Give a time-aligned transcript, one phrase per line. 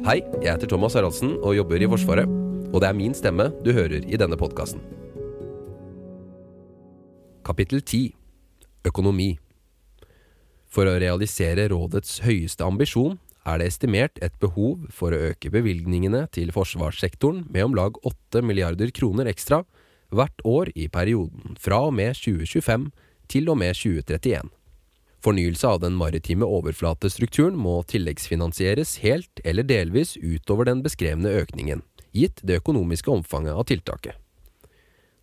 [0.00, 2.28] Hei, jeg heter Thomas Haraldsen og jobber i Forsvaret.
[2.72, 4.80] Og det er min stemme du hører i denne podkasten.
[7.44, 8.14] Kapittel 10
[8.88, 9.34] Økonomi
[10.72, 16.22] For å realisere rådets høyeste ambisjon er det estimert et behov for å øke bevilgningene
[16.32, 19.66] til forsvarssektoren med om lag 8 milliarder kroner ekstra
[20.08, 22.88] hvert år i perioden fra og med 2025
[23.28, 24.48] til og med 2031.
[25.20, 31.82] Fornyelse av den maritime overflatestrukturen må tilleggsfinansieres helt eller delvis utover den beskrevne økningen,
[32.16, 34.16] gitt det økonomiske omfanget av tiltaket.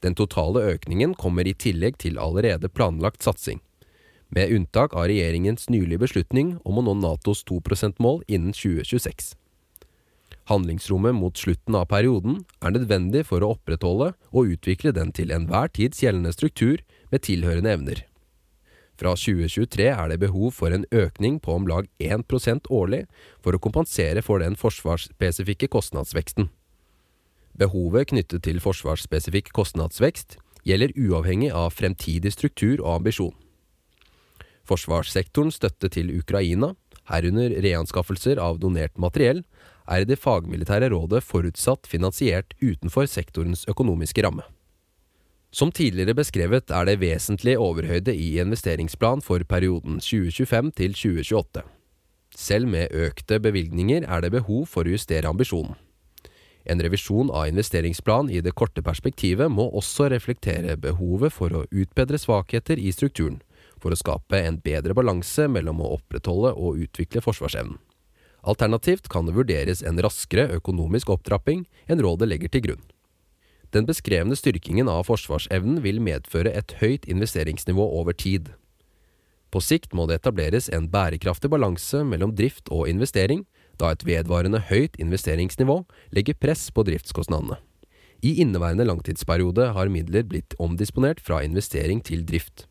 [0.00, 3.58] Den totale økningen kommer i tillegg til allerede planlagt satsing,
[4.30, 9.34] med unntak av regjeringens nylige beslutning om å nå Natos 2 %-mål innen 2026.
[10.50, 15.70] Handlingsrommet mot slutten av perioden er nødvendig for å opprettholde og utvikle den til enhver
[15.74, 16.78] tids gjeldende struktur
[17.10, 18.04] med tilhørende evner.
[19.00, 23.06] Fra 2023 er det behov for en økning på om lag 1% årlig
[23.40, 26.50] for å kompensere for den forsvarsspesifikke kostnadsveksten.
[27.56, 30.36] Behovet knyttet til forsvarsspesifikk kostnadsvekst
[30.68, 33.32] gjelder uavhengig av fremtidig struktur og ambisjon.
[34.68, 36.74] Forsvarssektorens støtte til Ukraina,
[37.08, 39.40] herunder reanskaffelser av donert materiell,
[39.90, 44.44] er i det fagmilitære rådet forutsatt finansiert utenfor sektorens økonomiske ramme.
[45.50, 51.64] Som tidligere beskrevet er det vesentlig overhøyde i investeringsplan for perioden 2025 til 2028.
[52.38, 55.74] Selv med økte bevilgninger er det behov for å justere ambisjonen.
[56.70, 62.20] En revisjon av investeringsplan i det korte perspektivet må også reflektere behovet for å utbedre
[62.20, 63.40] svakheter i strukturen,
[63.80, 67.80] for å skape en bedre balanse mellom å opprettholde og utvikle forsvarsevnen.
[68.46, 72.84] Alternativt kan det vurderes en raskere økonomisk opptrapping enn rådet legger til grunn.
[73.70, 78.50] Den beskrevne styrkingen av forsvarsevnen vil medføre et høyt investeringsnivå over tid.
[79.50, 83.44] På sikt må det etableres en bærekraftig balanse mellom drift og investering,
[83.78, 85.80] da et vedvarende høyt investeringsnivå
[86.14, 87.58] legger press på driftskostnadene.
[88.22, 92.66] I inneværende langtidsperiode har midler blitt omdisponert fra investering til drift.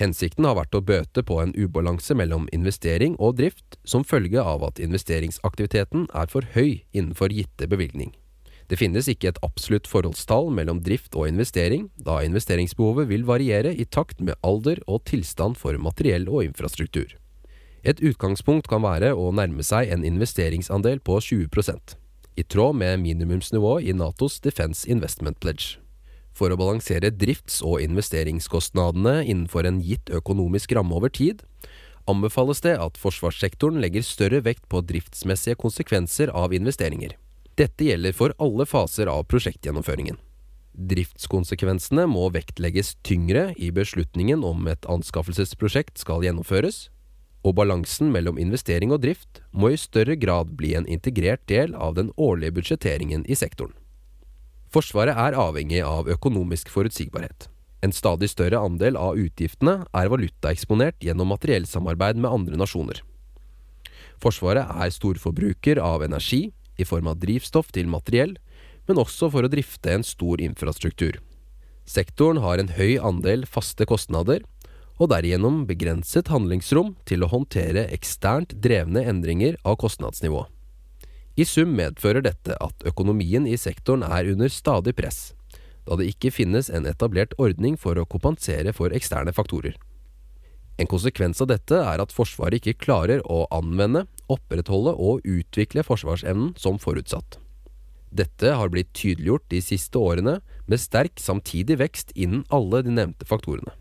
[0.00, 4.64] Hensikten har vært å bøte på en ubalanse mellom investering og drift som følge av
[4.66, 8.14] at investeringsaktiviteten er for høy innenfor gitte bevilgning.
[8.70, 13.84] Det finnes ikke et absolutt forholdstall mellom drift og investering, da investeringsbehovet vil variere i
[13.84, 17.16] takt med alder og tilstand for materiell og infrastruktur.
[17.82, 21.96] Et utgangspunkt kan være å nærme seg en investeringsandel på 20%
[22.38, 25.80] i tråd med minimumsnivået i Natos Defense Investment Pledge.
[26.36, 31.42] For å balansere drifts- og investeringskostnadene innenfor en gitt økonomisk ramme over tid,
[32.08, 37.16] anbefales det at forsvarssektoren legger større vekt på driftsmessige konsekvenser av investeringer.
[37.60, 40.16] Dette gjelder for alle faser av prosjektgjennomføringen.
[40.90, 46.86] Driftskonsekvensene må vektlegges tyngre i beslutningen om et anskaffelsesprosjekt skal gjennomføres,
[47.44, 51.98] og balansen mellom investering og drift må i større grad bli en integrert del av
[51.98, 53.74] den årlige budsjetteringen i sektoren.
[54.72, 57.50] Forsvaret er avhengig av økonomisk forutsigbarhet.
[57.84, 63.02] En stadig større andel av utgiftene er valutaeksponert gjennom materiellsamarbeid med andre nasjoner.
[64.20, 68.36] Forsvaret er storforbruker av energi, i form av drivstoff til materiell,
[68.88, 71.20] men også for å drifte en stor infrastruktur.
[71.86, 74.42] Sektoren har en høy andel faste kostnader,
[75.00, 80.44] og derigjennom begrenset handlingsrom til å håndtere eksternt drevne endringer av kostnadsnivå.
[81.40, 85.30] I sum medfører dette at økonomien i sektoren er under stadig press,
[85.88, 89.78] da det ikke finnes en etablert ordning for å kompensere for eksterne faktorer.
[90.80, 96.54] En konsekvens av dette er at Forsvaret ikke klarer å anvende, opprettholde og utvikle forsvarsevnen
[96.60, 97.38] som forutsatt.
[98.10, 103.26] Dette har blitt tydeliggjort de siste årene med sterk samtidig vekst innen alle de nevnte
[103.28, 103.74] faktorene.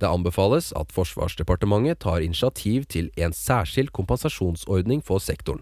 [0.00, 5.60] Det anbefales at Forsvarsdepartementet tar initiativ til en særskilt kompensasjonsordning for sektoren,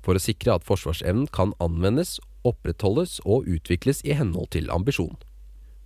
[0.00, 2.16] for å sikre at forsvarsevnen kan anvendes,
[2.48, 5.20] opprettholdes og utvikles i henhold til ambisjonen.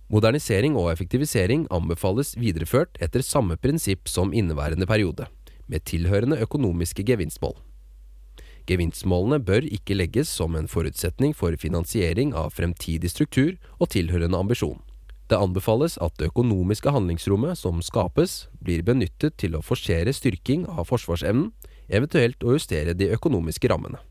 [0.09, 5.27] Modernisering og effektivisering anbefales videreført etter samme prinsipp som inneværende periode,
[5.67, 7.53] med tilhørende økonomiske gevinstmål.
[8.69, 14.77] Gevinstmålene bør ikke legges som en forutsetning for finansiering av fremtidig struktur og tilhørende ambisjon.
[15.29, 20.87] Det anbefales at det økonomiske handlingsrommet som skapes, blir benyttet til å forsere styrking av
[20.89, 21.51] forsvarsevnen,
[21.89, 24.01] eventuelt å justere de økonomiske rammene.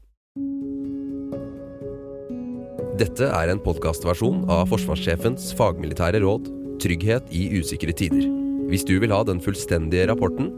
[2.98, 8.26] Dette er en podkastversjon av forsvarssjefens fagmilitære råd 'Trygghet i usikre tider'.
[8.70, 10.50] Hvis du vil ha den fullstendige rapporten,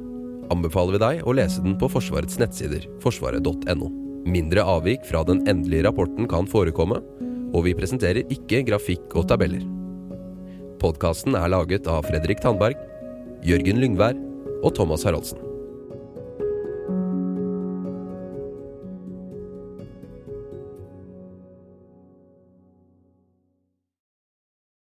[0.53, 3.91] anbefaler vi deg å lese den på Forsvarets nettsider, forsvaret.no.
[4.31, 7.01] Mindre avvik fra den endelige rapporten kan forekomme,
[7.51, 9.65] og vi presenterer ikke grafikk og tabeller.
[10.81, 12.79] Podkasten er laget av Fredrik Tandberg,
[13.45, 14.19] Jørgen Lyngvær
[14.61, 15.50] og Thomas Haraldsen.